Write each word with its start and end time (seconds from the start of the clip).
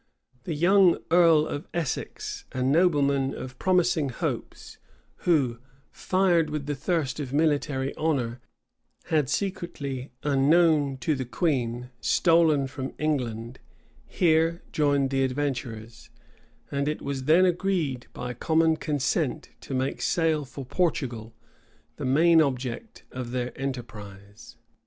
The 0.45 0.55
young 0.55 0.97
earl 1.11 1.45
of 1.45 1.67
Essex, 1.75 2.45
a 2.53 2.63
nobleman 2.63 3.35
of 3.35 3.59
promising 3.59 4.09
hopes, 4.09 4.79
who, 5.27 5.59
fired 5.91 6.49
with 6.49 6.65
the 6.65 6.73
thirst 6.73 7.19
of 7.19 7.31
military 7.31 7.93
honor, 7.97 8.41
had 9.13 9.29
secretly, 9.29 10.11
unknown 10.23 10.97
to 11.01 11.13
the 11.13 11.23
queen, 11.23 11.91
stolen 11.99 12.65
from 12.65 12.95
England, 12.97 13.59
here 14.07 14.63
joined 14.71 15.11
the 15.11 15.21
adventurers; 15.23 16.09
and 16.71 16.87
it 16.87 17.03
was 17.03 17.25
then 17.25 17.45
agreed 17.45 18.07
by 18.11 18.33
common 18.33 18.77
consent 18.77 19.51
to 19.61 19.75
make 19.75 20.01
sail 20.01 20.45
for 20.45 20.65
Portugal, 20.65 21.35
the 21.97 22.05
main 22.05 22.41
object 22.41 23.03
of 23.11 23.29
their 23.29 23.55
enterprise. 23.55 24.57